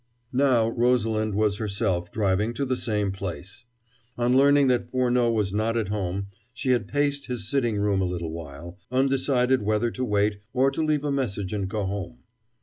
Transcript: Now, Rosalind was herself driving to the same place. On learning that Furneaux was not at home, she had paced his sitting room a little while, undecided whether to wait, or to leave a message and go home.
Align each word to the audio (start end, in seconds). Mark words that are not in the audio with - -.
Now, 0.33 0.67
Rosalind 0.67 1.35
was 1.35 1.57
herself 1.57 2.11
driving 2.11 2.55
to 2.55 2.65
the 2.65 2.75
same 2.75 3.11
place. 3.11 3.65
On 4.17 4.35
learning 4.35 4.65
that 4.69 4.89
Furneaux 4.89 5.29
was 5.31 5.53
not 5.53 5.77
at 5.77 5.89
home, 5.89 6.25
she 6.55 6.71
had 6.71 6.87
paced 6.87 7.27
his 7.27 7.47
sitting 7.47 7.77
room 7.77 8.01
a 8.01 8.05
little 8.05 8.31
while, 8.31 8.79
undecided 8.89 9.61
whether 9.61 9.91
to 9.91 10.03
wait, 10.03 10.39
or 10.53 10.71
to 10.71 10.81
leave 10.81 11.03
a 11.05 11.11
message 11.11 11.53
and 11.53 11.69
go 11.69 11.85
home. 11.85 12.17